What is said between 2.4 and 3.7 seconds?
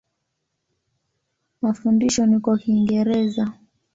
Kiingereza.